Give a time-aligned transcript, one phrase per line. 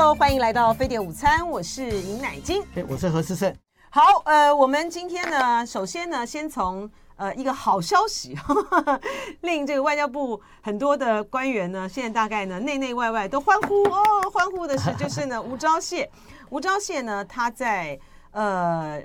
[0.00, 3.54] Hello，欢迎来到飞碟午餐，我是尹乃菁，哎，我是何思胜。
[3.90, 9.00] 好，呃，我们今天呢，首先呢，先从呃一个好消息呵呵，
[9.42, 14.02] 令这个外交部很多的官员呢，现在大概呢内内外外都欢呼哦，
[14.32, 16.08] 欢呼的是就是呢 吴钊燮，
[16.48, 19.02] 吴钊燮呢他在呃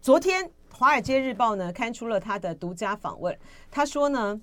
[0.00, 3.36] 昨天《华尔街日报》呢刊出了他的独家访问，
[3.68, 4.40] 他说呢。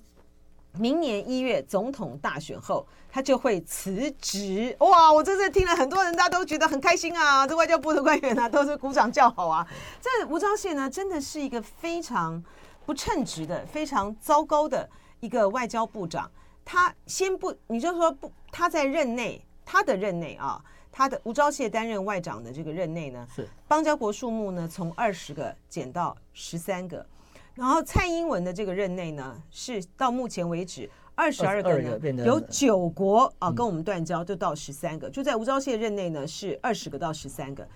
[0.78, 4.74] 明年一月总统大选后，他就会辞职。
[4.80, 5.12] 哇！
[5.12, 7.46] 我这次听了很多人，大家都觉得很开心啊。
[7.46, 9.66] 这外交部的官员呢、都是鼓掌叫好啊。
[10.00, 12.42] 这吴钊燮呢，真的是一个非常
[12.84, 14.88] 不称职的、非常糟糕的
[15.20, 16.28] 一个外交部长。
[16.64, 20.60] 他先不，你就说不，他在任内，他的任内啊，
[20.90, 27.06] 他的吴钊燮担任外长的这个任内呢，是邦交国数目呢，从二十个减到十三个。
[27.54, 35.08] 然后蔡英文的这个任内呢，是到目前为止二十二个呢，有九国啊跟我们断交，就到十三个。
[35.08, 37.66] 就在吴钊燮任内呢，是二十个到十三个。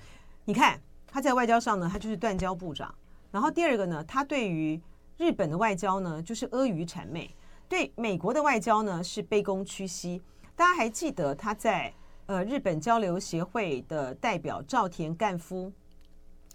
[0.45, 2.93] 你看他在外交上呢，他就是断交部长。
[3.31, 4.81] 然后第二个呢，他对于
[5.17, 7.31] 日本的外交呢，就是阿谀谄媚；
[7.69, 10.21] 对美国的外交呢，是卑躬屈膝。
[10.57, 11.95] 大家还记得他在
[12.27, 15.73] 呃日本交流协会的代表赵田干夫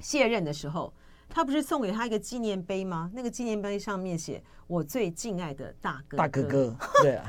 [0.02, 0.92] 卸任的时候。
[1.34, 3.10] 他不是送给他一个纪念碑吗？
[3.12, 6.18] 那个纪念碑上面写“我最敬爱的大哥哥”。
[6.22, 7.26] 大哥哥， 对啊。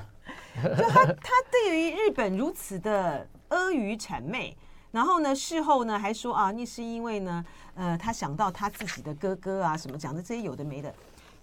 [0.62, 4.54] 就他，他对于日本如此的阿谀谄媚，
[4.92, 7.42] 然后呢，事后呢还说啊，那是因为呢，
[7.74, 10.94] 呃，他想到他自己的哥哥啊，什么讲的这些有的没的。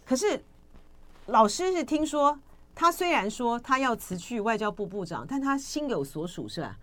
[0.06, 0.40] 可是
[1.26, 2.40] 老师是听说，
[2.76, 6.78] 他虽然说他要辞去外交部部长，但他心有所属，是吧？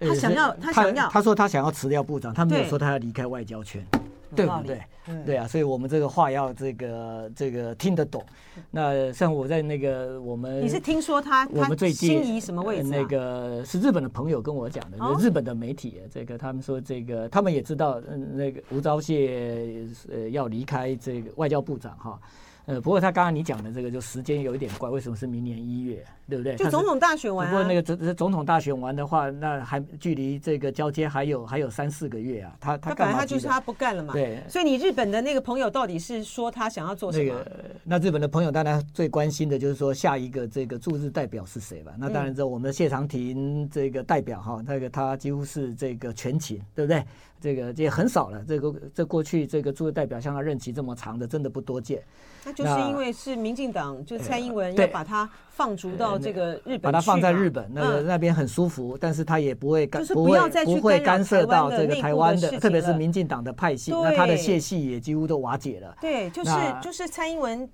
[0.00, 3.86] 他想要，他想要，他说他想要辞掉部长，他没有说他要离开外交圈。
[4.34, 4.80] 对不对？
[5.26, 8.24] 对啊，所以我们这个话要这个这个听得懂。
[8.70, 12.88] 那像我在那个我们，你是听说他我们最近心仪什么位置？
[12.88, 22.20] 那个是日本的朋友跟我讲的，日本的媒体，这个他们说这个他们也知道，嗯，那个吴钊燮呃要离开这个外交部长哈。
[22.70, 26.04] 呃，不过他刚刚你讲的这个就时间有一点怪，为什么是明年一月？
[26.28, 26.54] 对不对？
[26.54, 32.54] 就总统大选完，啊，不过那个总总统大选完的话，那还距离这个交接还有还有三四个月啊。
[32.60, 33.12] 他他干嘛？
[33.12, 34.12] 他本来他就是他不干了嘛。
[34.12, 34.40] 对。
[34.48, 37.34] 所以你日本的那个朋友到底是说他想要做什么？
[37.34, 41.92] 那个那日本的朋友当然最关心的就是说下一个这个驻日代表是谁吧？
[41.98, 47.04] 那当然，这我们的谢长廷这个代表哈，那个他几乎是这个全勤，对不对？
[47.40, 48.44] 这个也很少了。
[48.46, 52.02] 这个这过去这个驻日代表像他任期这么长的，真的不多见。
[52.44, 65.94] 那就是因为是民进党，就蔡英文要把他放逐到这个日本，把他放在日本，那个那边很舒服，但是他也不会干，不会不会干涉到这个台湾的，特别是民进党的派系，那他的谢系也几乎都瓦解了。
[66.00, 66.50] 对，就是
[66.82, 67.68] 就是蔡英文，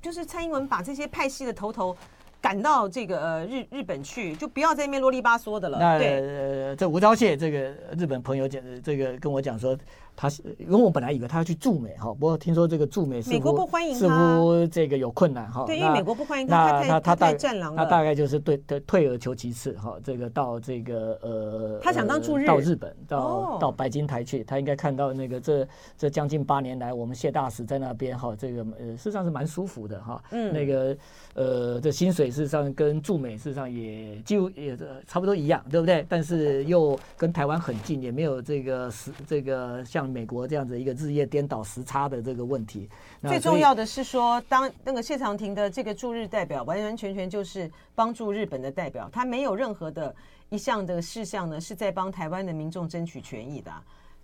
[0.00, 1.96] 就是蔡英文把这些派系的头头。
[2.42, 5.78] 赶到这个呃日日本去，就不要在那边啰里吧嗦的了。
[5.78, 9.74] 那对呃，这吴钊燮这个日本朋友讲，这个跟我讲说。
[10.14, 15.64] 他是因为我本来以为他要去驻美哈，不过听说这个驻美美国不欢迎他，似乎这个有困难哈。
[15.66, 17.82] 对，因为美国不欢迎他，他他太战狼了。
[17.82, 30.22] 他大概就是对对退而求其次哈，这个到这个呃，他想当驻日，到日本到到白金台去，他应该看到那个这这将近八年来，我们谢大使在那边哈，这个呃事实上是蛮舒服的哈。
[30.30, 30.96] 嗯，那个
[31.34, 36.04] 呃这薪水事实上跟驻美事实上也几乎也差不多一样，对不对？
[36.08, 40.01] 但是又跟台湾很近，也没有这个是这个像。
[40.08, 42.88] 美国这样子一个日夜颠倒时差的这个问题，
[43.22, 50.14] 最重要的是说，当那个谢长廷的这个驻日代表，完完全全就是帮助日本的代表，他没有任何的
[50.48, 53.72] 一项的事项呢，是在帮台湾的民众争取权益的。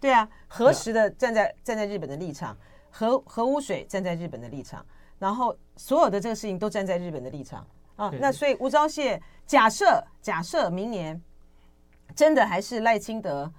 [0.00, 2.56] 对啊，核实的站在站在日本的立场，
[2.90, 4.84] 核核污水站在日本的立场，
[5.18, 7.66] 然后所有的这个事情都站在日本的立场
[7.96, 8.12] 啊。
[8.20, 11.20] 那所以吴钊燮，假设假设明年
[12.14, 13.52] 真的还是赖清德。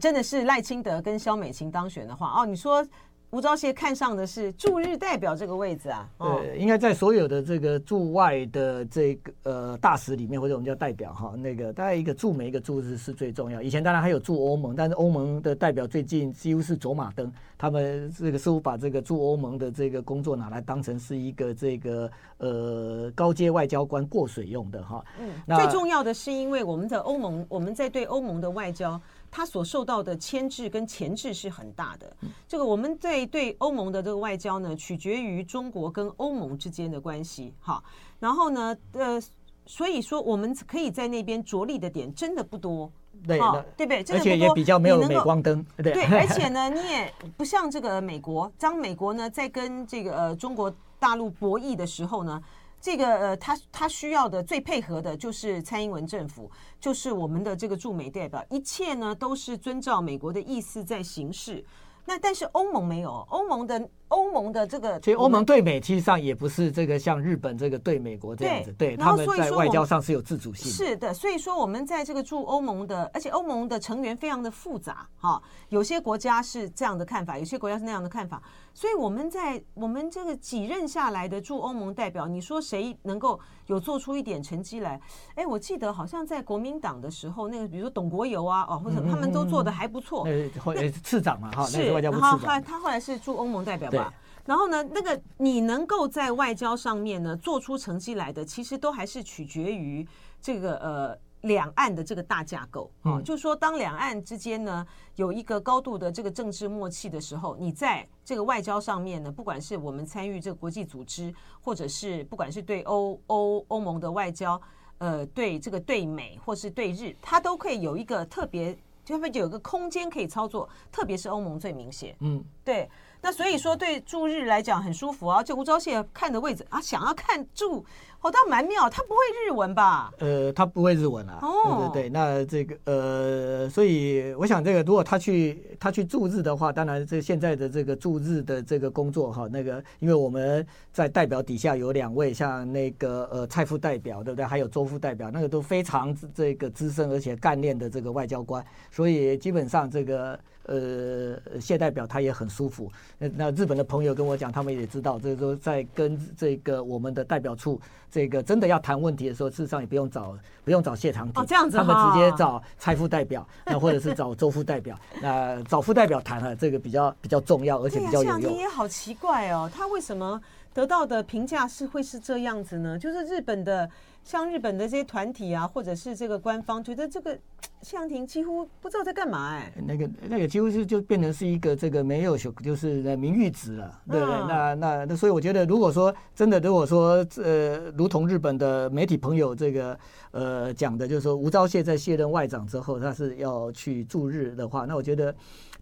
[0.00, 2.84] 真的是赖清德跟萧美琴当选的话，哦，你说
[3.30, 6.08] 吴钊燮看上的是驻日代表这个位置啊？
[6.18, 13.60] 对，哦、应该在所有的这个驻外的这个呃大使里面，或者我们叫代表哈，那个大概一个驻美一个驻日是最重要。
[13.60, 25.04] 以前当然还有驻欧盟，但是欧盟的代表最近几乎是走马灯，他们这个似乎把这个驻欧盟的这个工作拿来当成是一个这个呃高阶外交官过水用的哈。
[25.18, 29.00] 嗯，最重要的是因为我们的欧盟，我们在对欧盟的外交。
[29.36, 32.16] 他所受到的牵制跟钳制是很大的。
[32.46, 37.52] 这个我们对对欧盟的这个外交呢，取决于中国跟欧盟之间的关系。
[37.60, 37.82] 哈，
[38.20, 39.20] 然后呢，呃，
[39.66, 42.88] 所以说我们可以在那边着力的点真的不多。
[43.26, 43.40] 对，
[43.76, 44.16] 对不对？
[44.16, 45.66] 而且也比较没有镁光灯。
[45.78, 52.40] 对，对，而且呢，你也不像这个美国，当美国呢在跟这个呃中国大陆博弈的时候呢。
[52.84, 61.64] 这个呃，他他需要的最配合的就是蔡英文政府，就是我们的这个驻美代表，一切呢都是遵照美国的意思在行事。
[62.04, 70.70] 那但是欧盟没有，欧盟的欧盟的这个，其实欧盟对美其实上也不是这个像日本这个对美国这样子，对，他们在外交上是有自主性。
[70.70, 78.42] 是的，所以说我们在这个驻欧盟的，而且欧盟的成员非常的复杂哈，有些国家是这样的看法，有些国家是那样的看法，
[78.74, 83.38] 所以我们在我们这个几任下来的驻欧盟代表，你说谁能够
[83.68, 85.00] 有做出一点成绩来？
[85.36, 90.24] 哎，我记得好像在国民党的时候，那个比如说董国友啊，哦，或者他们都做的还不错。
[90.26, 91.86] 嗯那次长嘛，哈，是。
[91.88, 94.12] 然后后来他后来是驻欧盟代表吧。
[94.44, 100.06] 然后呢，那个你能够在外交上面呢做出成绩来的，其实都还是取决于
[100.40, 103.20] 这个呃两岸的这个大架构啊。
[103.22, 104.86] 就是说，当两岸之间呢
[105.16, 114.60] 有一个高度的这个政治默契的时候，你在这个外交上面呢，不管是我们参与这个国际组织，或者是不管是对欧欧欧盟的外交，
[114.98, 118.76] 呃，对这个对美或是对日，它都可以有一个特别。
[119.04, 122.16] 就他们有个空间可以操作，特别是欧盟最明显。
[122.20, 122.88] 嗯，对。
[123.24, 125.42] 那所以说，对驻日来讲很舒服啊。
[125.42, 127.82] 就吴钊燮看的位置啊，想要看驻，
[128.20, 128.86] 哦，倒蛮妙。
[128.90, 130.12] 他不会日文吧？
[130.18, 131.38] 呃，他不会日文啊。
[131.40, 132.10] 哦，对对对。
[132.10, 144.44] 那这个呃，所以我想，这个如果他去他去驻日的话，当然这现在的这个驻日的这个工作哈，那个因为我们在代表底下有两位，像那个呃蔡副代表，对不对？
[144.44, 150.38] 还有周副代表，那个都非常这个资深而且干练的这个外交官，所以基本上这个。
[150.66, 152.90] 呃，谢代表他也很舒服。
[153.18, 157.80] 那那日本的朋友跟我讲，他们也知道，就是说在跟这个我们的代表处，
[158.10, 168.24] 这个真的要谈问题的时候，事实上也不用找不用找谢长廷，哦，这样子，他们直接找蔡副代表，那或者是找周副代表， 那找副代表谈了，这个比较比较重要，而且比较有用。
[168.24, 170.40] 谢长廷也好奇怪哦，他为什么
[170.74, 172.98] 得到的评价是会是这样子呢？
[172.98, 173.88] 就是日本的。
[174.24, 177.38] 像日本的这些团体啊，或者是这个官方，觉得这个
[177.82, 179.82] 谢长廷几乎不知道在干嘛哎、欸。
[179.86, 184.34] 那个那个几乎是就变成是一个这个没有就是名誉值了，对不对？
[184.34, 189.98] 啊、那那那所以我觉得，如果说真的，如果说呃，如同日本的媒体朋友这个
[190.30, 195.34] 呃讲的，就是说吴钊燮在卸任外长之后，他是要去驻日的话，那我觉得。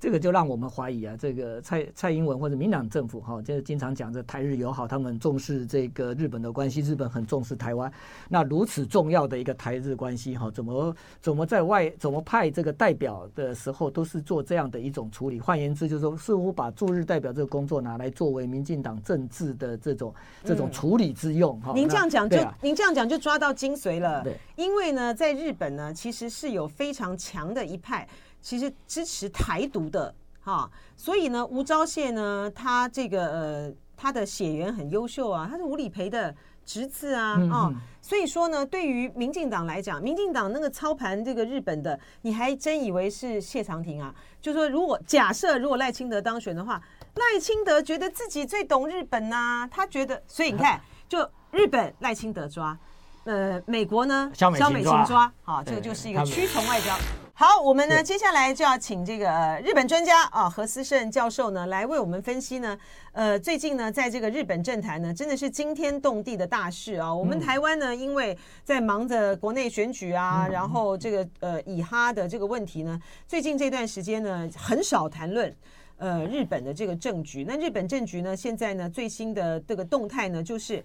[0.03, 7.89] 这个就让我们怀疑啊，这个蔡蔡英文或者民党政府哈，就是经常讲这台日友好，他们重视这个日本的关系，日本很重视台湾。
[8.29, 15.39] 那如此重要的一个台日关系哈，怎么怎么在外怎么派这个代表的时候，都是做这样的一种处理。
[15.39, 20.13] 换言之，就是说似乎把驻日代表这个工作拿来作为民进党政治的这种
[20.43, 21.73] 这种处理之用哈。
[21.77, 24.25] 您这样讲就您这样讲就抓到精髓了。
[24.25, 28.09] 对，因为呢，在日本呢，其实是有非常强的一派。
[28.43, 36.35] 其实支持台独的哈，所以呢，吴钊燮呢，他这个呃，他的血缘很优秀啊，他是吴理培的
[36.67, 44.13] 侄子啊，啊，所以说呢，对于民进党来讲，民进党那个操盘这个日本的，你还真以为是谢长廷啊？
[44.41, 46.83] 就说如果假设如果赖清德当选的话，
[47.15, 52.77] 赖清德觉得自己最懂日本呐、啊，他觉得，所以你看，就日本赖清德抓，
[53.25, 56.93] 呃，美国呢，肖美琴抓，好，这个就是一个屈从外交。
[57.35, 62.79] 好，我们呢接下来就要请这个日本专家啊何思胜教授呢来为我们分析呢。
[63.13, 67.13] 呃，最近呢，在这个日本政坛呢，真的是惊天动地的大事啊。
[67.13, 75.53] 我们台湾呢，因为在忙着国内选举啊，然后这个呃以哈的这个问题呢，最近这段时间呢，很少谈论
[75.97, 77.45] 呃日本的这个政局。
[77.49, 80.85] 那日本政局呢，现在呢最新的这个动态呢，就是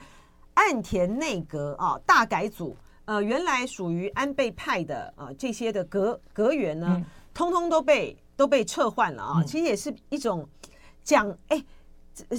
[0.53, 2.75] 岸田内阁啊大改组。
[3.07, 9.39] 呃，原来属于安倍派的啊、呃，这些的阁阁员呢，嗯、通通都被都被撤换了啊。
[9.41, 10.45] 嗯、其实也是一种
[11.05, 11.63] 讲，哎，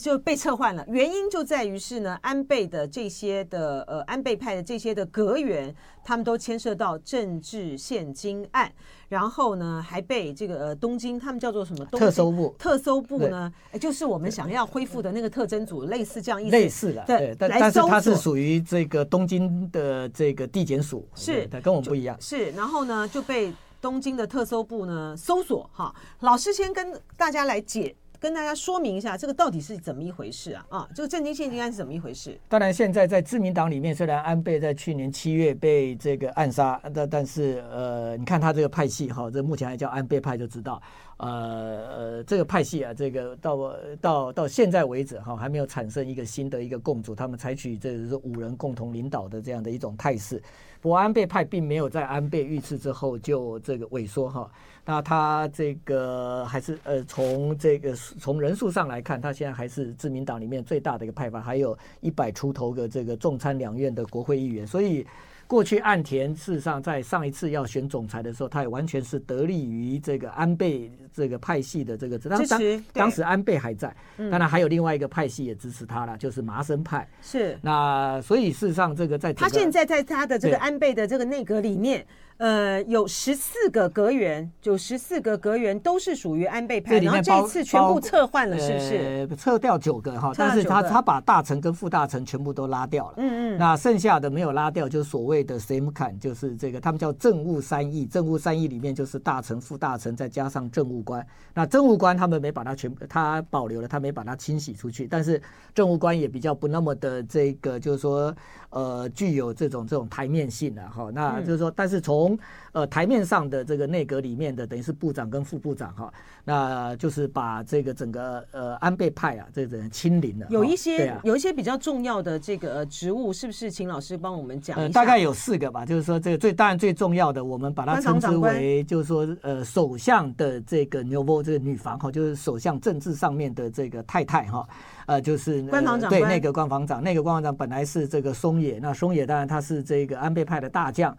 [0.01, 0.85] 就被撤换了。
[0.89, 8.73] 原因就在于是呢，安倍的这些的呃，安倍派的这些的阁员，他们都牵涉到政治现金案。
[9.09, 11.85] 然后呢，还被这个呃东京，他们叫做什么？
[11.87, 12.55] 特搜部。
[12.59, 16.51] 特搜部呢，就是我们想要恢复的那个特征组，类似这样意思。
[16.51, 17.35] 类似的，对。
[17.39, 22.17] 但但是它是属于这个东京的这个地检署，是，跟我们不一样。
[22.21, 25.95] 是，然后呢就被东京的特搜部呢搜索哈。
[26.21, 27.95] 老师先跟大家来解。
[28.21, 30.67] 跟大家说明一下，这个到底是怎么一回事啊？
[30.71, 32.39] 啊，这个政经献金案是怎么一回事？
[32.49, 40.83] 当然，现在在自民党里面，虽然安倍在去年七月被这个暗杀，但但是呃，你看他这个派系哈，这目前还叫安倍派就知道
[41.19, 50.43] 呃呃，这个派系啊，这个到到到现在为止哈，还没有产生一个新的一个共主，他们采取这是五人共同领导的这样的一种态势。
[50.81, 54.51] 不安倍派并没有在安倍遇刺之后就这个萎缩哈，
[54.85, 65.07] 那他这个还是呃从这个从人数上来看，他现在还是自民党里面最大的一个派阀，还有一百出头个这个众参两院的国会议员，所以。
[65.49, 72.81] 过去岸田事实上在上一次要选总裁的时候，他也完全是得力于这个安倍这个派系的这个支持。
[72.93, 73.93] 当时安倍还在，
[74.31, 77.09] 当然还有另外一个派系也支持他了，就是麻生派。
[77.23, 77.59] 是。
[77.63, 82.07] 那所以事实上，这个在他现在在他的这个安倍的这个内阁里面。
[82.39, 89.27] 呃，有十四个阁员，有十四个阁员都是属于安倍派，然后这次全部撤换了，是不是？
[89.29, 93.15] 呃，撤掉九个哈，但是他他把大臣跟副大臣全部都拉掉了。
[93.17, 93.59] 嗯嗯。
[93.59, 101.27] 那剩下的没有拉掉，就是所谓的 same kind，就是这个他们叫政务三役，政务三役里面就是大臣、副大臣再加上政务官。
[101.53, 105.09] 那政务官他们没把他全部，他保留了，他没把他清洗出去。
[105.09, 105.43] 但是
[105.75, 108.33] 政务官也比较不那么的这个，就是说
[108.71, 111.11] 呃，具有这种这种台面性的哈。
[111.15, 112.37] 那就是说，但是从从
[112.73, 116.13] 呃台面上的这个内阁里面的等于是部长跟副部长哈，
[116.45, 120.47] 那就是把这个整个呃安倍派啊这个人清零了。
[120.51, 124.87] 有一些、啊、有一些比较重要的这个职务，是不是请老师帮我们讲一下？
[124.87, 134.67] 呃，大概有四个吧，就是说这个最当然最重要的，我们把它称之为就是说呃首相的这个女房这个女房哈，就是首相政治上面的这个太太哈，
[135.09, 141.17] 呃就是官房长对那个官房长，那个官房长本来是这个松野，那松野当然他是这个安倍派的大将。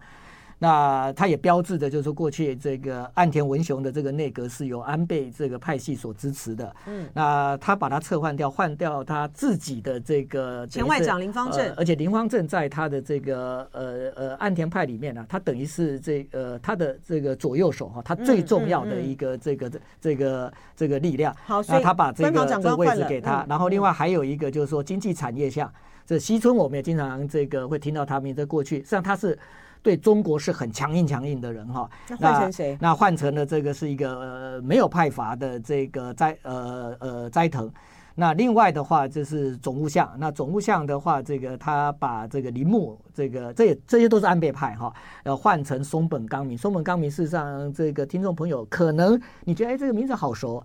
[0.62, 6.76] 那他也标志着，就是说过去这个岸田文雄的这个内阁是由安倍这个派系所支持的。
[6.86, 21.34] 嗯，那他把他撤换掉，换掉他自己的这个前外长林方正，呃，而且林方正在他的这个呃呃岸田派里面呢，啊，他等于是这呃他的这个左右手哈，他最重要的一个这个这这个这个力量。
[21.46, 25.72] 好，所以他把这个这个位置给他，然后另外还有一个就是说经济产业下，
[26.04, 29.38] 这西村我们也经常这个会听到他们在过去，实际上他是。
[29.82, 32.78] 对中国是很强硬强硬的人哈，那换成谁？
[32.80, 37.70] 那换成了这个是一个呃没有派阀的这个斋呃呃斋藤。
[38.16, 44.92] 那另外的话就是总务相，那总务相的话，这个他把这个铃木这个这也这些都是安倍派哈，
[45.24, 46.58] 要换成松本刚明。
[46.58, 50.62] 松本刚明事实上这个听众朋友可能你觉得哎这个名字好熟，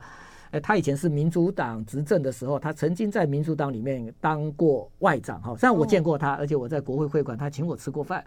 [0.51, 8.25] 哎他以前是民主党执政的时候，他曾经在民主党里面当过外长哈，虽然我见过他，而且我在国会会馆他请我吃过饭。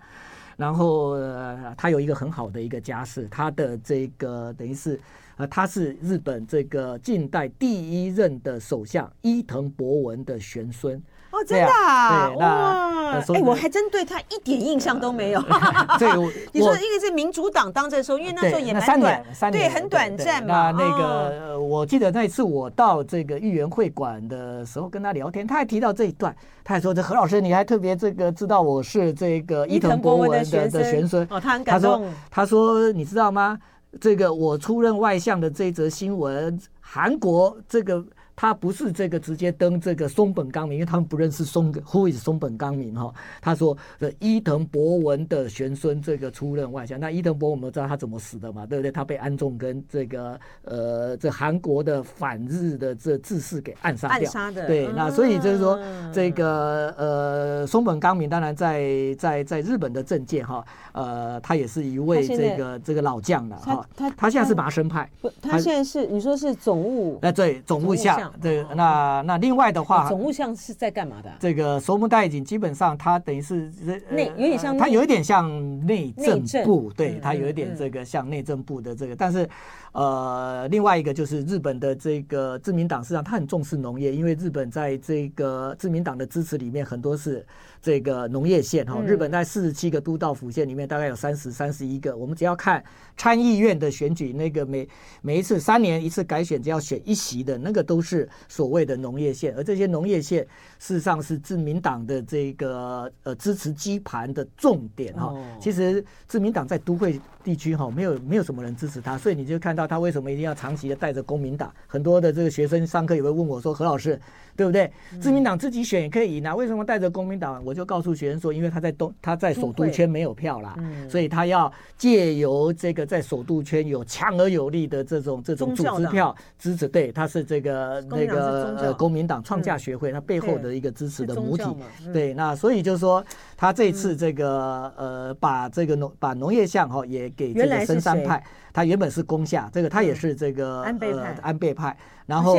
[0.59, 5.01] 然后、呃、他有一个很好的一个家世，他的这个等于是，
[5.37, 11.01] 呃，他是日本这个近代第一任的首相伊藤博文的玄孙。
[11.31, 12.31] 哦，真的啊！
[12.37, 15.43] 哇，哎，我还真对他一点印象都没有。
[15.99, 16.09] 对，
[16.53, 20.71] 你说因为是民主党当政的时候，因为那时候也蛮短，对，很短暂嘛。
[20.71, 32.11] 那那个，我记得那一次我到这个豫园会馆的时候跟他聊天，他还提到这一段，他还说：“这何老师，你还特别这个知道我是这个伊藤博文的的玄孙。”哦，他很感动。
[32.31, 33.59] 他说：“你知道吗？
[34.01, 38.03] 这个我出任外相的这一则新闻，韩国这个。”
[38.41, 43.13] 他不是这个直接登这个松本刚明，因为他们不认识松，Who is 松本刚明哈？
[43.41, 47.01] 他说这伊藤博文的玄孙这个出任外相。
[47.01, 48.65] 那伊藤博文我们知道他怎么死的嘛？
[48.65, 48.93] 对不对？
[48.93, 54.19] 他被安重跟这个呃这韩国的反日的这志士给暗杀掉。
[54.19, 54.69] 暗杀的。
[54.69, 55.77] 对，那所以就是说
[56.13, 63.85] 这个呃松本刚明当然在在在日本的政界哈呃他也是一位这个这个老将了哈。
[63.97, 65.11] 他他现在是麻生派。
[65.21, 67.19] 不，他现在是你说是总务？
[67.23, 67.97] 哎，对，总务
[68.31, 68.41] 相。
[68.41, 71.31] 对，那那另外的话，总务相是在干嘛的？
[71.41, 73.71] 这个守门大臣基本上他等于是
[74.11, 79.49] 内有点像，他有一点像内政部，对，他有一点这个像内政部的这个，但是。
[79.93, 87.45] 呃，另外一个就是日本的这个自民党，实际上他很重视农业，因为日本在这个自民党的支持里面，很多是
[87.81, 89.01] 这个农业县哈。
[89.03, 92.17] 日本在四十七个都道府县里面，大概有三十三十一个。
[92.17, 92.83] 我们只要看
[93.17, 94.89] 参议院的选举，那个每
[95.23, 100.47] 每一次三年一次改选，只要选一席的那个都是所谓的农业县，而这些农业县
[100.79, 105.35] 事实上是自民党的这个呃支持基盘的重点哈。
[105.61, 109.79] 其实自民党在都会地区哈，没有没有什么人支持他，所以你就看。
[109.79, 111.73] 到他为什么一定要长期的带着公民党？
[111.87, 114.21] 很多的这个学生上课也会问我说：“何老师，
[114.57, 114.91] 对不对？
[115.21, 117.65] 自民党自己选也可以赢啊，为什么带着公民党？
[117.65, 120.77] 我就告诉学生说，因为他在东他在首都圈没有票啦，
[121.09, 126.89] 所以他要借由这个在首都圈有强而有力的这种这种组织票支持。
[126.89, 131.65] 对，他是这个那个呃公民党创价学会他背后的一个支持的母体。
[132.13, 133.25] 对，那所以就是说，
[133.57, 138.43] 他这次这个呃把这个农把农业项哈也给这个深山派。
[138.71, 141.97] 他原本是攻下这个，他也是这个安倍派，安倍派。
[142.27, 142.55] 然后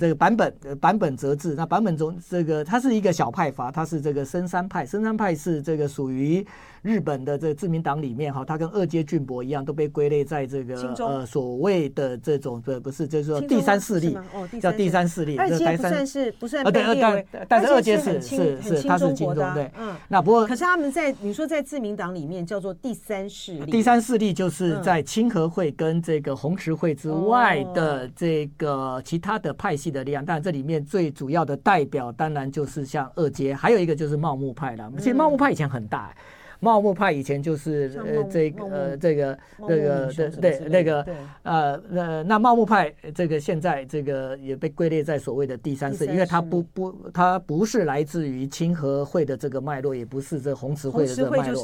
[0.00, 4.84] 这个版本版本则治，那版本中这个他是一个小派阀，他是这个深山派。
[4.84, 6.44] 深山派是这个属于
[6.84, 14.14] 日本的这个自民党里面哈，他跟二阶俊博一样，都被归类在这个呃所谓的这种不不是就是说第三势力，
[14.60, 15.38] 叫第三势力。
[15.38, 34.92] 二阶不算是不算对，但但是二阶是是是他是亲中对，嗯，那不过可是他们在你说在自民党里面叫做第三势力，第三势力就是在清和会跟这个红池会之外的这个其他的派系的力量，当然这里面最主要的代表当然就是像二阶，还有一个就是茂木派了。
[34.98, 36.14] 其实茂木派以前很大，
[36.60, 40.06] 茂木派以前就是呃这个呃这个这个
[40.40, 41.06] 对对那个
[41.42, 51.54] 呃那那茂木派这个现在这个也被归列在所谓的第三世，因为它不不它不是来自于清和会的这个脉络，也不是这红池会的这个脉络，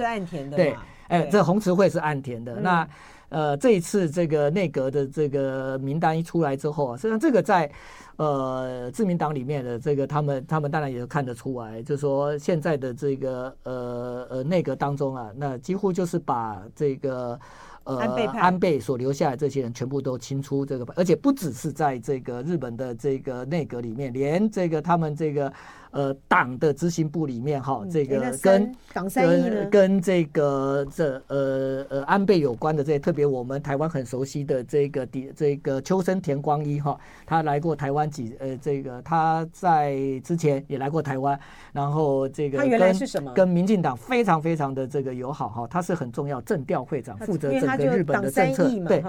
[0.56, 0.76] 对，
[1.08, 2.88] 哎，这红池会是岸田的那。
[3.30, 7.70] 呃，这一次这个内阁的这个名单一出来之后啊，实际上这个在
[8.16, 17.40] 呃自民党里面的这个他们他们当然也看得出来，就是说现在的这个呃呃内阁当中啊，那几乎就是把这个
[17.84, 25.52] 呃安倍安倍所留下来这些人全部都清出这个，而且不只是在这个日本的这个内阁里面，连这个他们这个。
[25.92, 28.74] 呃，党的执行部里面哈，这个跟
[29.12, 41.38] 跟跟这个这呃呃安倍有关的这些，特别我们台湾很熟悉的这个底这个秋生田光一哈，他来过台湾几呃这个他在之前也来过台湾，
[41.72, 49.04] 然后这个他原来是什么跟民进党非常非常的这个友好哈，他是很重要政调会长，负责整个日本的政策对。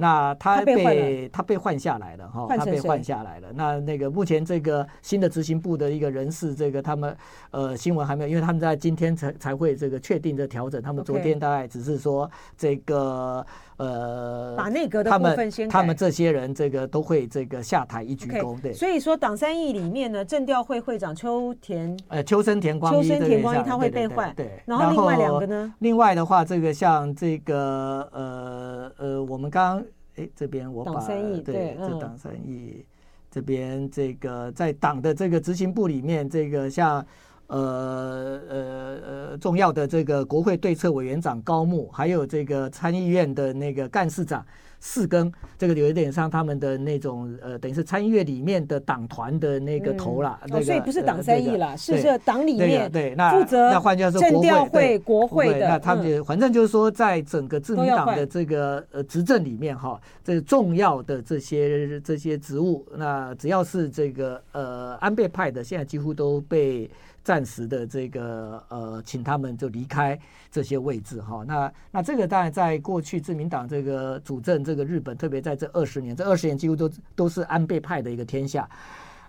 [0.00, 3.48] 那他被他被换下来了哈，他被换下来了。
[3.52, 7.14] 那那个目前这个新的执行部的一个人事，这个他们
[7.50, 10.80] 呃新闻还没有，因为他们在今天才才会这个确定的调整。
[10.80, 13.44] 他们昨天大概只是说这个
[13.76, 18.60] 呃，把内阁的部分先他们这些人这个都会这个下台一鞠躬。
[18.60, 24.32] 对，所以说党三议里面呢，政调会会长秋田呃秋生田光一，秋生田光一他会被换。
[24.36, 25.74] 对，然后另外两个呢？
[25.80, 29.87] 另外的话，这个像这个呃呃，我们刚刚。
[30.18, 31.00] 哎，这边我把
[31.40, 32.84] 对，对这党三亿
[33.30, 37.06] 这边这个在党的这个执行部里面，这个像
[37.46, 44.44] 呃呃呃重要的这个国会对策委员长高木，还有这个参议院的那个干事长。
[44.80, 50.38] 四更，这个有一点像他们的那种呃，等于是参议院里面的党团的那个头了。
[50.50, 55.68] 哦，所以不是党三役了，是这党里面对那负责那换句话说，政调会国会的。
[55.68, 66.90] 那他们就反正就是说，在整个自民党的这个呃执政里面哈，这重要的这些这些职务，那只要是这个呃安倍派的，现在几乎都被。
[67.22, 70.18] 暂时的这个呃，请他们就离开
[70.50, 71.44] 这些位置哈。
[71.46, 78.68] 那那这个当然在过去自民党这个主政这个日本，特别在这二十年，这二十年几乎都都是安倍派的一个天下。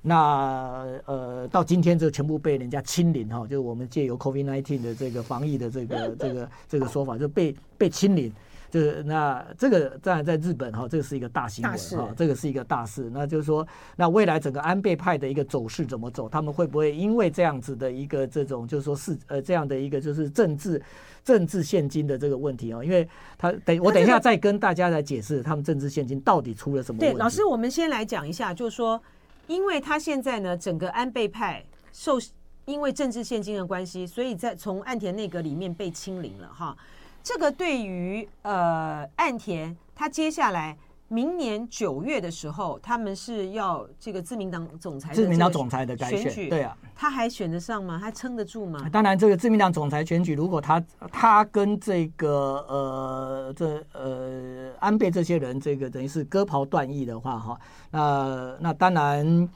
[0.02, 8.32] 那呃，到今天就全部被人家清零哈，就是我们借由 COVID-19 的这个防疫的这个这个这个说法，就被被清零。
[8.69, 13.10] 就是那这个当然在日本哈，这个是一个大新闻哈，这个是一个大事。
[13.12, 16.29] 那就是说，那未来整个安倍派的一个走势怎么走？
[16.29, 20.82] 他们会不会因为这样子的一个这种，就是说是呃这样的一个就是政治
[21.23, 22.84] 政治现金的这个问题啊？
[22.84, 27.15] 因为他等我等一下再跟大家来解释他们政治现金到底出了什么问题。
[27.15, 29.01] 对，老师，我们先来讲一下，就是说，
[29.47, 32.19] 因为他现在呢，整个安倍派受
[32.65, 36.77] 因为政治现金的关系，所以在从岸田内阁里面被清零了哈。
[37.23, 40.77] 这个对于呃岸田，他接下来
[41.08, 47.99] 明年九月的时候，他们是要这个自民党总裁，自民党总裁的改选，对啊，他还选得上吗？
[48.01, 48.88] 他撑得住吗？
[48.91, 57.60] 当然，这个自民党总裁选举，如果他他跟这个呃这呃安倍这些人，这个等于是割袍断义的话，哈，
[57.91, 59.49] 那那当然。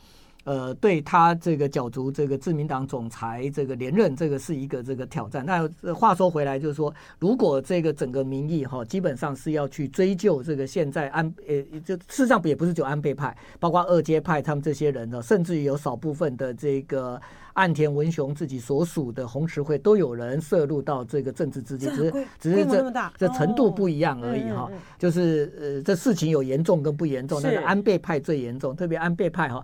[0.45, 5.45] 呃，对他这个角逐这个自民党总裁这个连任，这个是一个这个挑战。
[5.45, 17.21] 那话说回来，就是说，如果这个整个民意哈，基本上是要去追究这个现在安呃，就事实上也不是就安倍派，包括二阶派他们这些人呢，甚至于有少部分的这个
[17.53, 24.69] 岸田文雄自己所属的红池会都有人涉入到这个政治资金，只是只是这这程度不一样而已哈。
[24.99, 29.63] 就是呃，这事情有严重跟不严重，但是安倍派最严重，特别安倍派哈。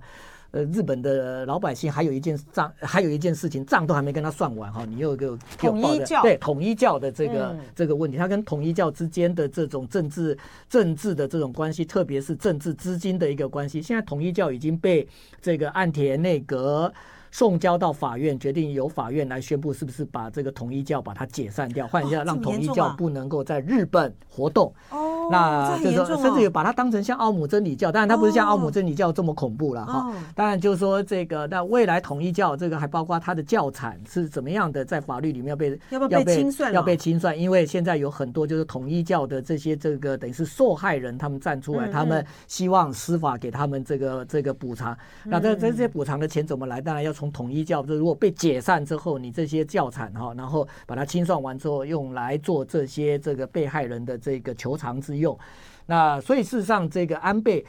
[0.52, 15.08] 呃，日本的老百姓还有一件账，还有一件事情账都还没跟他算完哈，你又给我统一教对统一教的这个、嗯、这个问题，他跟统一教之间的这种政治政治的这种关系，特别是政治资金的一个关系，现在统一教已经被
[15.42, 16.92] 这个岸田内阁。
[17.32, 24.74] 送交到法院，决定由法院来宣布是不是把这个统一教把它解散掉，换一下让统一教不能够在日本活动。
[24.90, 30.12] 哦，那就是说，甚至有把它当成像奥姆真理教，当然它不是像奥姆真理教这么恐怖了哈。
[30.34, 44.98] 当然就是说这个，那未来统一教这个还包括它的教产是怎么样的，在法律里面要被要被清算，要被清算，因为现在有很多就是统一教的这些这个等于是受害人，他们站出来，他们希望司法给他们这个这个补偿。
[45.24, 46.82] 那这这些补偿的钱怎么来？
[46.82, 47.14] 当然要。
[47.20, 55.38] 从统一教，就如果被解散之后，你这些教产哈，然后把它清算完之后，用来做这些这个被害人的这个求偿之用。
[55.86, 57.66] 那所以事实上，这个安倍，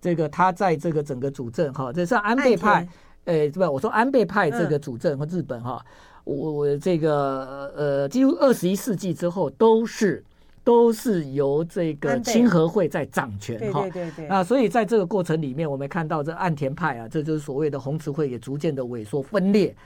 [0.00, 2.88] 这个他在这个整个主政哈，这是安倍派，
[3.24, 5.84] 呃，不，我说安倍派这个主政和日本哈，
[6.24, 10.24] 我我这个呃，几乎二十一世纪之后都是。
[10.64, 19.76] 都是由这个清和会在掌权哈，对对对，啊，所以在这个过程里面，我们看到这岸田派啊，这就是所谓的红池会也逐渐的萎缩分裂。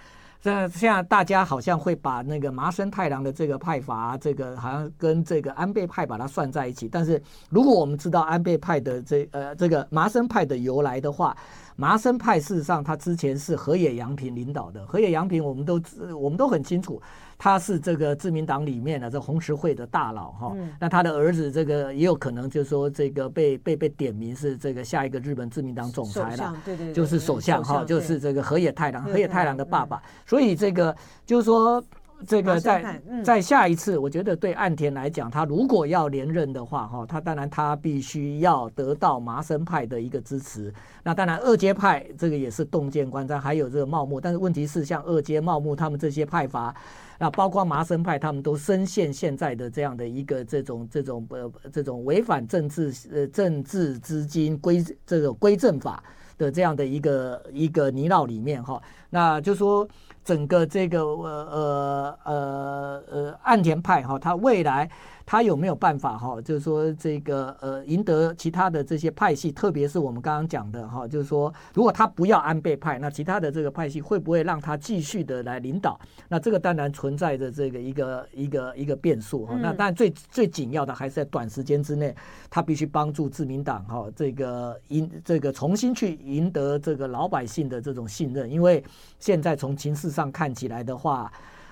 [0.41, 6.89] 这现在大家好像会把那个麻生太郎的这个派阀，这个好像跟这个安倍派把它算在一起。
[6.89, 11.37] 但是如果我们知道安倍派的这呃这个麻生派的由来的话，
[11.81, 15.81] 麻生派事实上他之前是河野洋平领导的，河野洋平我们都
[16.19, 17.01] 我们都很清楚。
[17.39, 30.93] 他是这个自民党里面的这红十会的大佬哈，那他的儿子这个也有可能就是说这个被被被点名是这个下一个日本自民党总裁了，对对，就是首相哈，就是这个河野太郎，河野太郎的爸爸，所以这个
[31.25, 31.81] 就是说。
[32.27, 40.73] 这个在在下一次，我觉得对岸田来讲，他如果要连任的话，哈，他当然他必须要得到麻生派的一个支持。
[41.05, 44.21] 那当然二阶派这个也是洞见观瞻，还有这个茂木。
[44.21, 46.75] 但是问题是，像二阶、茂木他们这些派阀，
[47.19, 56.03] 那包括麻生派，他们都深陷现在的这样的一个这种这种呃这种违反政治呃政治资金规这个归正法
[56.37, 58.83] 的这样的一个一个泥淖里面哈。
[59.11, 59.89] 那就说。
[60.29, 64.91] 整个这个呃呃呃呃岸田派哈，他未来。
[65.31, 66.41] 他有没有办法哈？
[66.41, 76.01] 就是说这个呃赢得其他的这些派系，特别是我们刚刚讲的哈，就是说如果他不要安倍派，那其他的这个派系会不会让他继续的来领导？
[76.29, 79.55] 那这个当然存在着这个一个一个一个变数哈。
[79.61, 82.17] 那当然最最紧要的还是在短时间之内，
[82.49, 88.83] 他必须帮助自民党哈，这个赢这个重新去赢得这个老百姓的这种信任，因为
[89.19, 91.31] 现在从情势上看起来的话。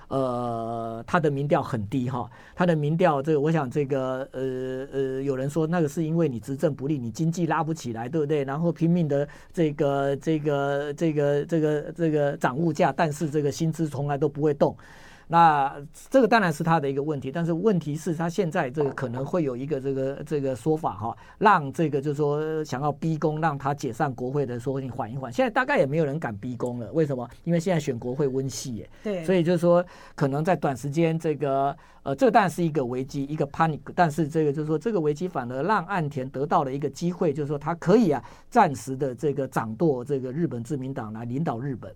[0.08, 8.44] 呃，他的民调很低哈，他的民调，这个我想这个呃呃，有人说那个是因为你执政不力，你经济拉不起来，对不对？
[8.44, 14.76] 然后拼命的这个这个这个这个这个涨物价，但是这个薪资从来都不会动。
[15.28, 15.74] 那
[16.08, 25.32] 这个当然是他的一个问题，但是问题是，他现在这个可能会有一个这个这个说法哈，让这个就是说想要逼宫，让他解散国会的说你缓一缓。
[25.32, 27.28] 现在大概也没有人敢逼宫了，为什么？
[27.44, 29.84] 因为现在选国会温系耶，对，所以就是说
[30.14, 41.92] 可能在短时间这个呃，这个当然是一个危机，一个 panic，但是这个就是说这个危机反而让岸田得到了一个机会，就是说他可以啊暂时的这个掌舵这个日本自民党来领导日本。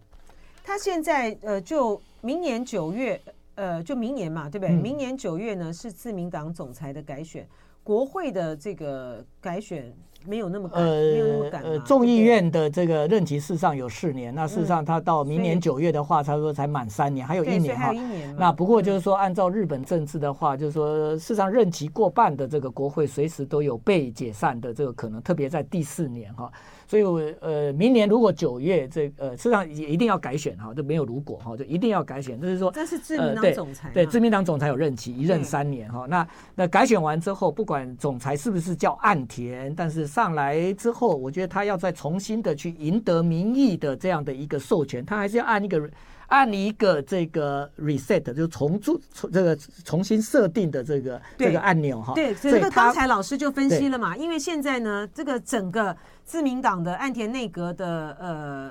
[0.70, 3.20] 他现在呃，就明年九月，
[3.56, 4.72] 呃，就明年嘛，对不对？
[4.72, 7.44] 嗯、明年九月呢是自民党总裁的改选，
[7.82, 9.92] 国会的这个改选
[10.24, 11.62] 没有那么赶，呃、没有那么赶。
[11.64, 17.92] 呃，众议院的这个任期事实上有四年，那事实上他到明年九月的话，差不多才满三年，还有一年哈。
[18.38, 26.48] 那不过就是说，按照日本政治的话，就是说，事实上任期过半的这个国会随时都有被解散的这个可能，特别在第四年哈。
[26.90, 32.40] 所以我，呃，明年如果九月这呃，实际上也一定要改选哈，就没有如果哈，就一定要改选。
[32.40, 36.04] 就是说，这是自民党总裁，对，自民党总裁有任期，一任三年哈。
[36.08, 36.26] 那
[36.56, 45.88] 那改选完之后，不管总裁是不是叫岸田，但是上来之后，我觉得他要再重新的去赢得民意的这样的一个授权，他还是要按一个。
[46.30, 49.00] 按一个这个 reset 就重注
[49.32, 58.70] 这个重新设定的这个这个按钮哈，对，这个刚才老师就分析了嘛，因为现在呢，这个整个自民党的岸田内阁的呃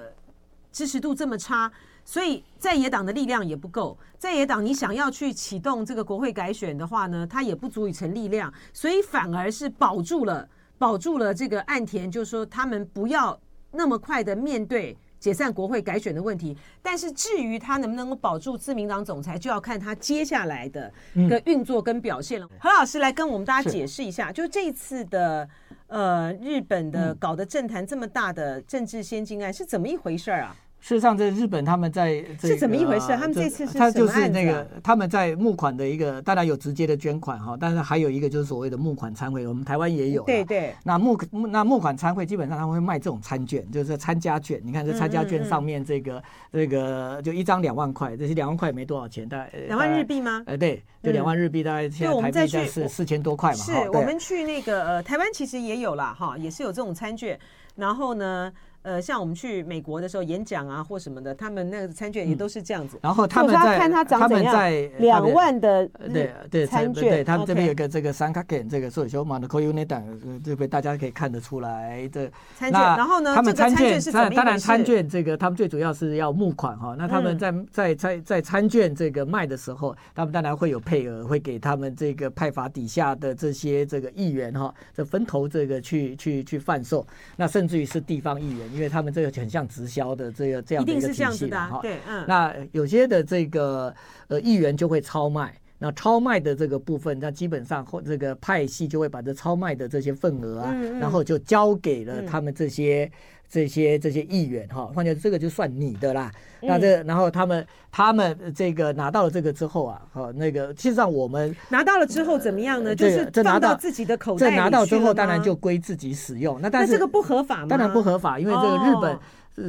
[0.71, 1.69] 支持度这么差，
[2.05, 13.37] 所以在野党的力量也不够，在野党你想要去启动这个国会改选的话呢，它也不足以成力量，所以反而是保住了保住了这个岸田，就是说他们不要
[13.71, 14.97] 那么快的面对。
[15.19, 22.47] 解散国会改选的问题，但是至于他能不能够保住自民党总裁，就要看他接下来的一个运作跟表现了。
[22.59, 25.47] 何老师来跟我们大家解释一下，就这次的
[25.87, 30.55] 呃日本的搞得政坛这么大的政治先进案是怎么一回事啊？
[30.81, 33.07] 事实上，在日本，他们在这是怎么一回事？
[33.09, 40.23] 他们这次是他就是那个他们在募款的一个，当然有直接的捐款哈，但是还有一个就是所谓的募款餐会，我们台湾也有。
[40.23, 40.73] 对对。
[40.83, 41.17] 那募
[41.51, 44.61] 那募款餐会基本上他们会卖这种餐券，就是参加券。
[44.63, 50.41] 你看这参加券上面这个这个就一张两万块，这些两万块也没多少钱，大概两万日币吗？
[50.45, 53.57] 呃，对，就两万日币，大概现在台币是四四千多块嘛。
[53.57, 57.37] 是我们去那个呃台湾其实也有啦哈，也是有这种餐券，
[57.75, 58.51] 然后呢。
[58.81, 62.97] 呃，像我们去美国的时候演讲啊，或什么的，他们那个参券也都是这样子。
[63.01, 64.55] 然后他们在看他长怎样，
[64.99, 70.03] 两万的对对参券，对他们这边有个这个三卡券，这个所以说马的扣 unit 档，
[70.43, 72.79] 这边大家可以看得出来的餐券。
[72.79, 76.95] 然后呢，他们参券是当然参券这个他们最主要是要募款哈。
[76.97, 87.05] 那他们在在在在参券这个卖的时候，他们当然会有配额，会给他们这个派发底下的这些这个议员哈，这分头这个去去去贩售。
[87.35, 93.93] 那甚至于是地方议员，因为他们这个很像直销的这个这样的一个体系的哈，对，嗯，那有些的这个
[94.27, 103.09] 呃议员就会超卖，那超卖的这个部分，那基本上或这个派系就会把这超卖的这些份额啊，然后就交给了他们这些
[103.49, 106.31] 这些这些议员哈，换句这个就算你的啦。
[106.61, 112.95] 那这然后他们他们这个拿到了这个之后啊，哈，那个其实上我们拿到了之后怎么样呢？
[112.95, 116.59] 就是放到自己的口袋这，拿到之后当然就归自己使用。
[116.61, 117.67] 那但是这个不合法吗？
[117.67, 119.17] 当然不合法，因为这个日本。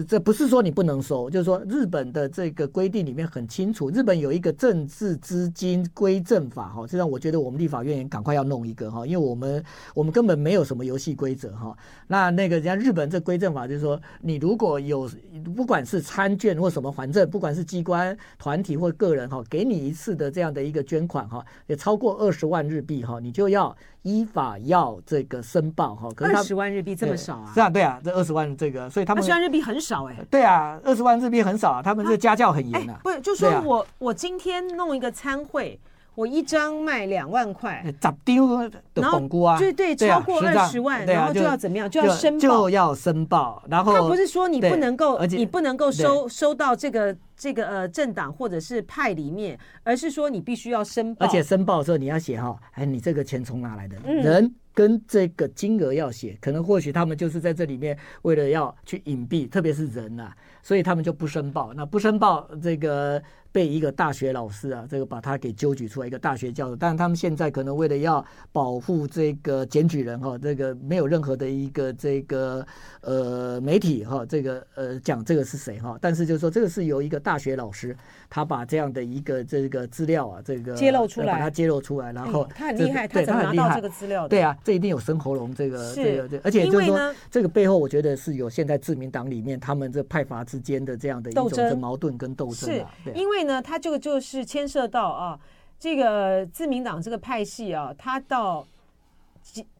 [0.08, 11.76] 这不是说你不能收，就是说日本的这个规定里面很清楚，日本有一个政治资金归正法哈，这让我觉得我们立法院也赶快要弄一个哈，因为我们我们根本没有什么游戏规则哈。
[12.06, 15.10] 那那个人家日本这归正法就是说，你如果有
[15.56, 23.76] 不管是参券或什么，反正不管是机关团体或个人哈，给你一次的这样的一个捐款哈，也超过二十万日币哈，你就要。
[24.02, 27.52] 依法要这个申报哈，二十万日币这么少啊？
[27.52, 30.16] 是啊，对啊，这二十万这个，所以他们二十万日币很少哎。
[30.30, 33.00] 对啊，二十万日币很少啊，他们这家教很严啊。
[33.02, 35.78] 不是，就说我我今天弄一个餐会，
[36.14, 39.58] 我一张卖两万块，咋丢的红菇啊？
[39.58, 41.88] 对对，超过二十万，然后就要怎么样？
[41.88, 43.62] 就要申报，就要申报。
[43.68, 47.16] 然后他不是说你不能够，你不能够收收到这个。
[47.40, 53.96] 这个呃政党或者是派里面，而是说你必须要申报，而且申报的时候你要写哈，哎，你这个钱从哪来的？
[54.04, 61.74] 嗯、人跟这个金额要写，可能或许他们就是在这里面为了要去隐蔽，特别是人呐、啊，所以他们就不申报。
[61.74, 63.22] 那不申报这个。
[63.52, 66.76] 被一个大学老师啊，这个把他给揪举出来，一个大学教授。
[66.76, 72.64] 但是他们现在可能为了要保护这个检举人哈，这个没有任何的一个这个
[73.00, 75.98] 呃媒体哈，这个呃讲这个是谁哈。
[76.00, 77.96] 但是就是说，这个是由一个大学老师，
[78.28, 84.28] 他把这样的一个这个资料啊，这个揭露出来，把它揭露出来，然后他很厉害，他怎么拿到这个资料的？
[84.28, 93.40] 对啊，这一定有生喉咙，这个这个这，而且就是说，这个背后我觉得是有现在自民党里面他们这派阀之间的这样的一种的矛盾跟斗争啊，因为。
[93.40, 95.40] 呢，他这个就是牵涉到啊，
[95.78, 98.66] 这个自民党这个派系啊，他到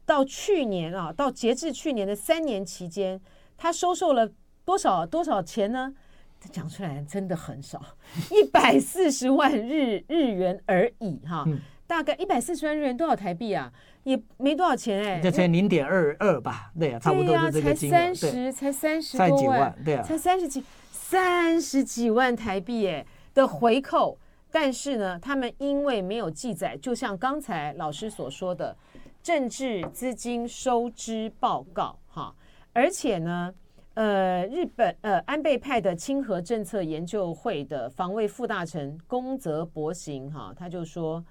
[0.03, 3.21] 到去年啊，到截至去年的三年期间，
[3.55, 4.27] 他收受了
[4.65, 5.93] 多少多少钱呢？
[6.39, 7.79] 他讲出来真的很少，
[8.33, 13.71] 一百四十万日日元而已哈，嗯、大概一百四十万日元多少台币啊？
[14.03, 16.71] 也没多少钱哎、欸，这才零点二二吧？
[16.79, 23.07] 对啊，差不多就这个金额，才三十，才三十多万，对啊，才三十几三十几万台币哎、欸。
[23.33, 24.17] 的回扣，
[24.51, 28.75] 但是呢，他们因为没有记载，就像刚才老师所说的
[29.23, 32.35] 政治资金收支报告哈，
[32.73, 33.53] 而且呢，
[33.93, 41.23] 呃，日本呃安倍派的亲和政策研究会的防卫副大臣宫泽博行哈，他就说，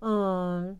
[0.00, 0.76] 嗯，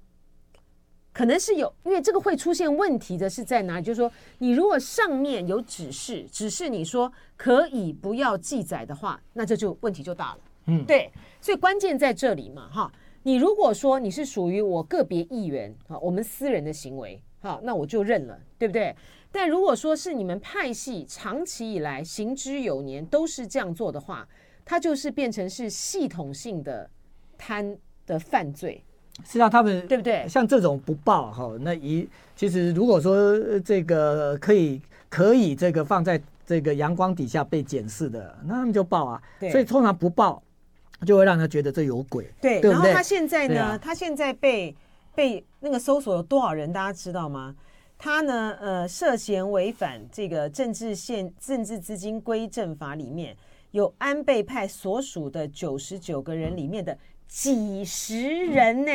[1.14, 3.84] 可能是有，因为这个会出现问题的是在哪里？
[3.84, 10.38] 就是说，你如果上面有指示，指示你说可以不要记载的话，那这就问题就大了。
[10.66, 11.08] 嗯，对，
[11.40, 18.92] 所以关键在这里嘛，哈，你如果说你是属于我个别议员，哈，我们私人的行为，好，那我就认了，对不对？
[19.30, 24.26] 但如果说是你们派系长期以来行之有年都是这样做的话，
[24.64, 26.90] 它就是变成是系统性的
[27.38, 28.82] 贪的犯罪。
[29.22, 30.26] 实际上他们对不对？
[30.28, 39.22] 像这种不报，哈，那一其实如果说这个可以可以这个放在这个阳光底下被检视的，那他们就报啊。
[39.50, 40.42] 所以通常不报。
[41.04, 44.74] 就会让他觉得这有鬼，对，对对，然后他现在呢，啊、他现在被
[45.14, 47.54] 被那个搜索有多少人，大家知道吗？
[47.98, 53.36] 他呢，呃，涉嫌违反这个政治献政治资金归正法里面
[53.74, 58.92] 有安倍派所属的九十九个人里面的几十人呢，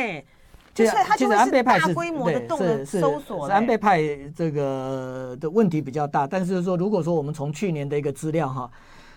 [0.74, 4.00] 其实其实安倍派是规模的动的搜索，是安倍派
[4.34, 6.26] 这个的问题比较大。
[6.26, 8.70] 但是说，如果说我们从去年的一个资料哈，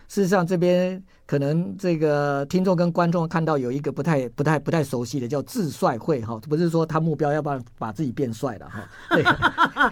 [0.08, 1.04] 事实上这边。
[1.26, 8.88] 可能这个听众跟观众看到有一个不太、不太、不太熟悉的叫智帅会哈，不是说他目标要不要把自己变帅了哈。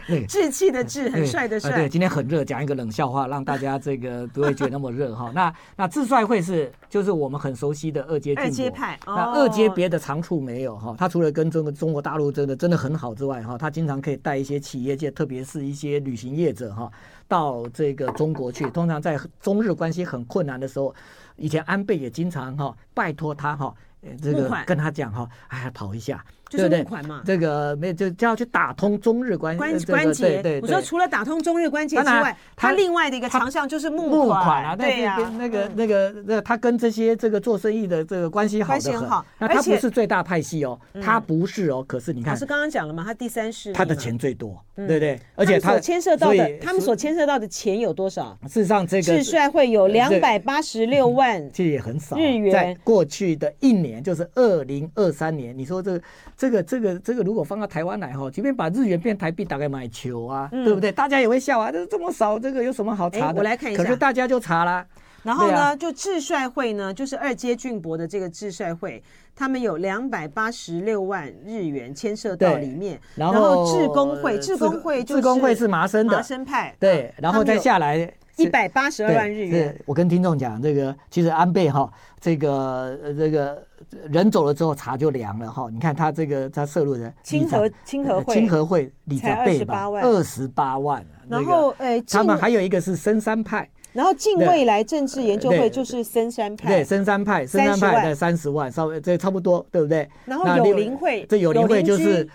[0.08, 1.72] 对， 志气的志，很帅的帅。
[1.72, 5.32] 对，今天很热，讲一个冷笑话，让大家这个不会觉得那么热哈。
[5.34, 8.36] 那那智帅会是就是我们很熟悉的二阶。
[8.36, 9.00] 二阶派。
[9.08, 16.92] 那二阶别的长处没有哈，他除了跟中国中国大陆真的真的很好之外哈，他经常可以带一些企业界，特别是一些旅行业者哈，
[17.32, 18.70] 到这个中国去。
[18.72, 20.94] 通常在中日关系很困难的时候。
[21.38, 23.74] 以前安倍也经常哈拜托他哈，
[24.22, 26.24] 这个跟他讲哈，哎呀跑一下。
[26.52, 30.44] 就是募款嘛，这个没有就就要去打通中日关关关节。
[30.44, 34.76] 对，我说除了打通中日关节之外，他另外的一个长项就是募款啊。
[34.76, 39.24] 对呀，那个那个那他跟这些这个做生意的这个关系好的很。
[39.40, 41.84] 那他不是最大派系哦，他不是哦。
[41.88, 45.20] 可是你看，是刚刚讲了嘛，他第三势力，他的钱最多，对不对？
[45.36, 48.38] 而且他牵涉到的，他们所牵涉到的钱有多少？
[48.48, 52.52] 事实上，这个智帅会有两百八十六万，其实也很少日元。
[52.52, 56.02] 在过去的一年，就是二零二三年，你说这个
[56.42, 57.22] 这个这个这个。
[57.22, 60.92] 如果放到台湾来哈，即便把日元变台币，大概买球啊，嗯、对不对？
[60.92, 63.38] 大家也会笑啊，这这么少，这个有什么好查的？
[63.38, 64.84] 我来看一下，可是大家就查啦。
[65.22, 69.04] 然后呢，啊、就智帅会呢，就是二阶俊博的这个智帅会，
[69.36, 73.00] 他们有两百八十六万日元牵涉到里面。
[73.16, 78.12] 然后智工会，智工会就是智工会是麻生的麻生派，对，然后再下来。
[78.38, 79.78] 一百八十二万日元。
[79.86, 81.88] 我跟听众讲，这个其实安倍哈，
[82.20, 83.62] 这个这个
[84.10, 85.70] 人走了之后，茶就凉了哈。
[85.72, 91.06] 你看他这个他摄入的清和清和会，清和会里长辈吧，二十八万。
[91.30, 93.70] 然后哎，他们还有一个是深山派。
[93.94, 100.08] 然后近未来政治研究会就是深山派，对深山派，深山派在三十万，稍微这差不多，对不对？
[100.26, 102.28] 然后有林会，这有林会就是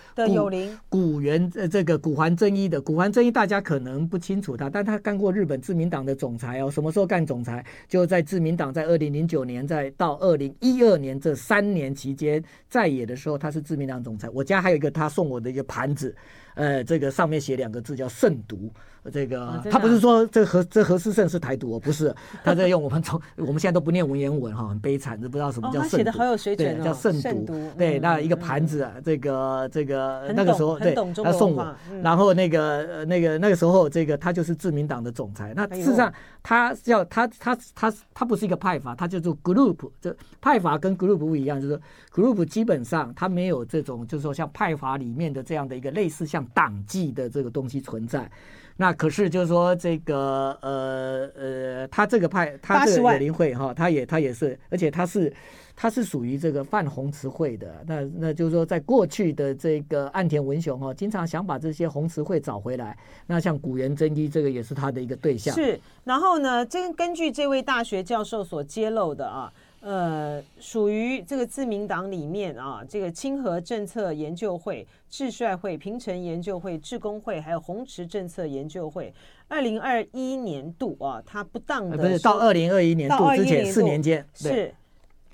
[0.89, 7.65] 古元呃这个古环正一的古环正一，大家可能不清楚他，但他干过日本自民党的总裁哦，什么时候干总裁？
[7.89, 14.29] 就在自民党在二零零九年在到二零一二年这三年期间在野的时候，他是自民党总裁。
[14.33, 16.15] 我家还有一个他送我的一个盘子。
[16.55, 18.73] 呃，这个上面写两个字叫“慎独”，
[19.13, 25.97] 这个他不是说这何这何思胜是台独哦，不是，他在用我们从我们现在都不念文言文哈，很悲惨，都不知道什么叫“慎独”。
[25.99, 27.55] 写的好有水准哦，叫“慎独”。
[27.79, 35.53] 对，那一个盘子，这个这个那个时候对，他送我，然后那个那个那个时候，这个他就是自民党的总裁。
[35.55, 41.81] 那事实上，他叫他他他他不是一个派阀，他叫做 group，这派阀跟 group 不一样，就是
[42.13, 46.45] group 基本上他没有这种，就是说像派阀里面的这样的一个类似像。
[46.57, 48.31] 党纪的这个东西存在，
[48.77, 55.33] 那可是就是说这个呃呃，他这个派，他这个友邻会哈，他也他也是，而且他是
[55.75, 57.83] 他是属于这个泛洪慈会的。
[57.87, 62.97] 那那就是说，在过去的这个岸田文雄哈，经常想把这些洪慈会找回来。
[63.27, 65.55] 那像古原真一这个也是他的一个对象。
[65.55, 69.53] 是，然后呢，这根据这位大学教授所揭露的啊。
[69.87, 79.15] 呃，属于这个自民党里面啊，这个清河政策研究会、智帅会、平成研究会、智工会，还有红池政策研究会，
[79.47, 84.75] 二零二一年度啊，它不当的不是到二零二一年度之前四年间是，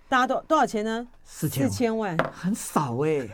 [0.06, 1.08] 大家多多少钱呢？
[1.24, 3.30] 四千四千万，很少哎、欸。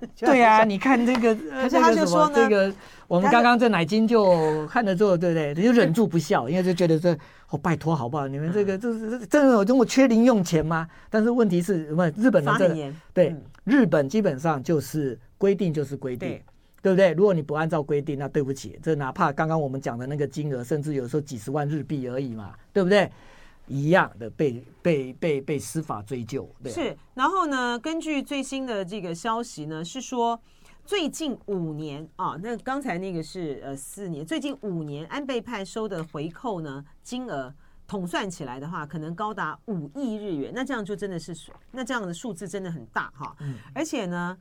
[0.18, 2.72] 对呀、啊，你看这个， 可是他就说呢，这个
[3.06, 5.54] 我们刚刚这奶金就看了之后，对不对？
[5.64, 7.12] 就忍住不笑，因为就觉得这
[7.50, 8.28] 哦，拜托好不好？
[8.28, 10.88] 你们这个这是真的有这么缺零用钱吗？
[11.10, 12.08] 但是问题是，什么？
[12.16, 13.34] 日本的这个对
[13.64, 16.40] 日本基本上就是规定就是规定，
[16.82, 17.12] 对不对？
[17.12, 23.10] 如果你不按照规定，那对不起，这哪怕刚刚我们讲的那个金额，甚至有时候几十万日币而已嘛，对不对？
[23.68, 26.72] 一样的被被被被司法追究，对。
[26.72, 30.40] 是，然后呢，根据最新的这个消息呢，是说
[30.84, 37.54] 最近五年啊，那刚才那个是呃四年，最近五年安倍派收的回扣呢，金额
[37.86, 40.52] 统算起来的话，可能高达五亿日元。
[40.54, 41.34] 那这样就真的是，
[41.70, 43.36] 那这样的数字真的很大哈。
[43.40, 43.56] 嗯。
[43.74, 44.36] 而且呢，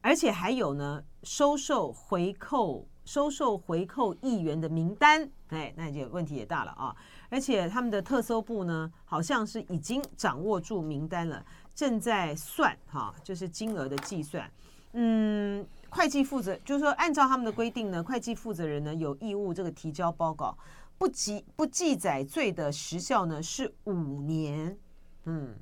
[0.00, 6.94] 而且还有呢，收受回扣、收受回扣议员的名单，哎，那就问题也大了啊。
[7.30, 14.50] 而且他们的特搜部呢，好像是已经掌握住名单了，正在算哈，就是金额的计算。
[14.92, 20.56] 嗯，会计负责就是说，按照他们的规定呢，会计负责人呢有义务这个提交报告，
[20.96, 24.76] 不记不记载罪的时效呢是五年。
[25.24, 25.54] 嗯，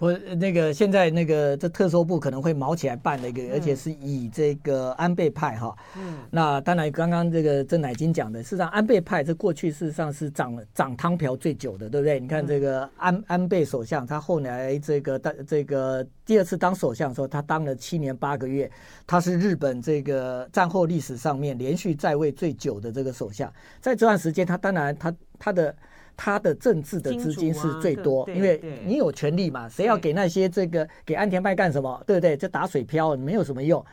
[0.00, 5.76] 不，那个现在那个这特搜部可能会毛起来办的一个，嗯、而且是以这个安倍派哈。
[5.94, 6.20] 嗯。
[6.30, 12.18] 那当然，刚刚这个郑乃金讲的，事实上安倍派这过去事实上是掌掌汤瓢最久的，对不对？
[12.18, 18.70] 你看这个安、嗯、安倍首相，他后来这个当这个第二次当首相的时候，他当了七年八个月，
[19.06, 23.52] 他是日本这个战后历史上面连续在位最久的这个首相。
[23.82, 25.76] 在这段时间，他当然他他的。
[26.16, 32.36] 他的政治的资金是最多，因为你有权利嘛，谁要给那些这个给安田派干什么，对不对？
[32.36, 33.84] 这打水漂没有什么用。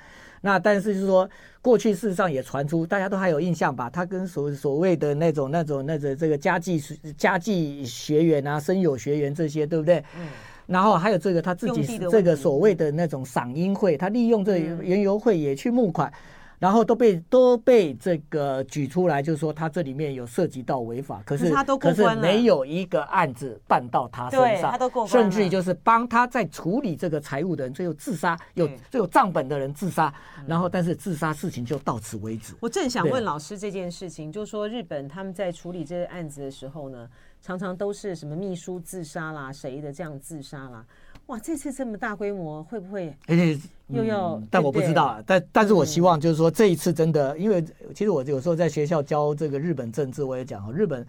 [0.41, 1.27] 那但是就是说，
[1.61, 3.89] 过去事实上也传出，大家都还有印象吧？
[3.89, 6.79] 他跟所所谓的那种那种那种这个家计
[7.17, 10.03] 家计学员啊、生友学员这些，对不对？
[10.15, 10.27] 嗯。
[10.67, 16.11] 然后还有这个他自己这个所谓的那种赏樱会，他利用这园游会也去募款。
[16.59, 30.11] 然后都被都被这个举出来，就是说他这里面有涉及到违法，可是可是没有一个案子办到他身上，甚至于就是帮他在处理这个财务的人最后自杀，有最有账本的人自杀，
[30.47, 32.55] 然后但是自杀事情就到此为止。
[32.59, 37.07] 我正想问老师这件事情，就是说日本他们在处理这个案子的时候呢，
[37.39, 40.83] 常常都是什么秘书自杀啦，谁的这样自杀啦。
[41.27, 43.15] 哇，这次这么大规模，会不会？
[43.27, 43.57] 而且
[43.87, 45.23] 又要，嗯、但我不知道啊。
[45.25, 47.63] 但但是我希望就是说，这一次真的，嗯、因为
[47.93, 51.05] 其实我有时候在学校教这个日本政治，我也讲日本。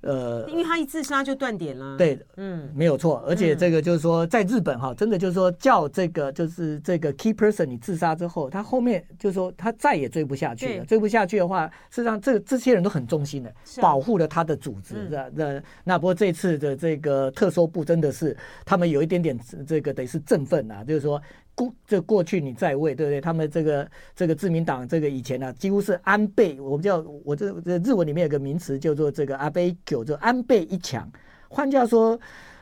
[0.00, 1.96] 呃，因为他一自杀就断点了。
[1.96, 3.24] 对，嗯，没有错。
[3.26, 10.84] 而且这个就是说，在日本哈，真的就是说，叫这个就是这个 key person 你自杀之后，他后面就是说他再也追不下去了。
[10.84, 14.94] 追不下去的话，事实上这这些人都很忠心的，保护了他的组织。
[15.10, 21.20] 那那那不过这次的这个特搜部真的是他们有一点点这个得是振奋啊，就是说。
[21.58, 23.20] 过这过去你在位，对不对？
[23.20, 26.60] 他们这个这个自民党这个以前呢、啊，几乎是安倍。
[26.60, 31.10] 我们叫我这这日文里面有个名词叫做这个阿倍九，就安倍一强。
[31.48, 32.18] 换句话说，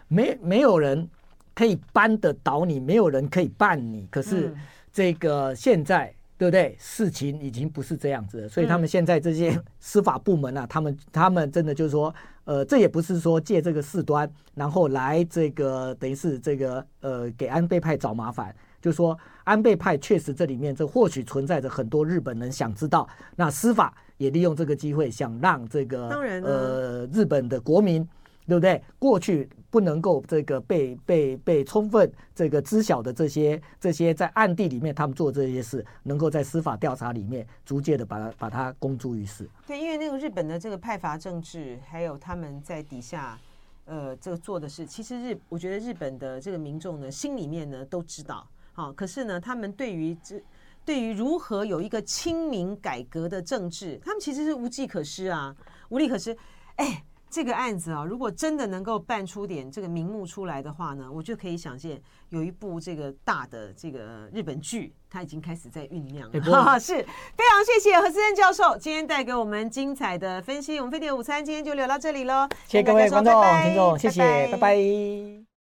[0.08, 1.06] 没没有人
[1.54, 4.08] 可以扳得倒你，没有人可以办你。
[4.10, 4.54] 可是
[4.90, 6.74] 这个现在，对不对？
[6.78, 8.48] 事情已经不是这样子了。
[8.48, 18.54] 所以他们现在这些司法部门啊，他们他们真的就是说，呃，这也不是说借这个事端，然后来这个等于是这个呃给安倍派找麻烦。
[18.86, 28.08] 就是说，安倍派确实这里面这或许存在着很多日本人想知道，那司法也利用这个机会想让这个当然呃日本的国民，
[28.46, 28.80] 对不对？
[28.96, 39.50] 过去不能够这个被被被充分这个知晓的这些这些在暗地里面他们做这些事，能够在司法调查里面逐渐的把它把它公诸于世。
[39.66, 43.36] 对，因为那个日本的这个派阀政治，还有他们在底下
[43.84, 48.46] 呃这个做的事，其实日我觉得日本的这个民众呢，心里面呢都知道。
[48.76, 50.38] 好，可是呢，他们对于这，
[50.84, 55.56] 对于如何有一个亲民改革的政治，他们其实是无计可施啊，
[55.88, 56.36] 无力可施。
[56.76, 61.98] 哎，这个案子啊，如果真的能够办出点这个名目出来的话呢，我就可以想见
[62.28, 66.78] 有一部这个大的这个日本剧，它已经开始在酝酿了。
[66.78, 66.96] 是
[67.34, 70.76] 非常谢谢何思珍教授今天带给我们精彩的分析。
[70.76, 74.58] 我们飞碟午餐今天就聊到这里喽，谢谢各位观众听众，谢谢，拜拜。
[74.58, 75.55] 拜拜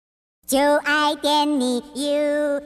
[0.45, 2.63] 就爱点你 ufo